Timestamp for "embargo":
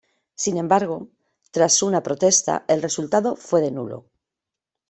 0.57-1.09